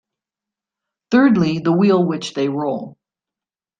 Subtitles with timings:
[1.11, 2.97] Thirdly, the wheel which they roll.